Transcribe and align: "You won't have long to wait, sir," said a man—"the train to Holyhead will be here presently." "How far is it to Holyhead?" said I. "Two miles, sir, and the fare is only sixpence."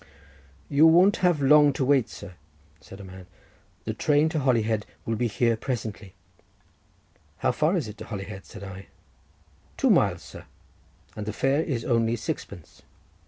"You 0.67 0.87
won't 0.87 1.17
have 1.17 1.43
long 1.43 1.73
to 1.73 1.85
wait, 1.85 2.09
sir," 2.09 2.33
said 2.79 2.99
a 2.99 3.03
man—"the 3.03 3.93
train 3.93 4.29
to 4.29 4.39
Holyhead 4.39 4.87
will 5.05 5.15
be 5.15 5.27
here 5.27 5.55
presently." 5.55 6.15
"How 7.37 7.51
far 7.51 7.77
is 7.77 7.87
it 7.87 7.99
to 7.99 8.05
Holyhead?" 8.05 8.47
said 8.47 8.63
I. 8.63 8.87
"Two 9.77 9.91
miles, 9.91 10.23
sir, 10.23 10.45
and 11.15 11.27
the 11.27 11.33
fare 11.33 11.61
is 11.61 11.85
only 11.85 12.15
sixpence." 12.15 12.81